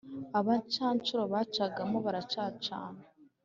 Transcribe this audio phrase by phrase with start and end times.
[0.39, 3.01] Abacanshuro bacanamo baracacana